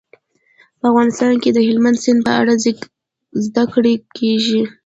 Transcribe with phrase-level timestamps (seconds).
[0.79, 2.53] په افغانستان کې د هلمند سیند په اړه
[3.45, 4.61] زده کړه کېږي.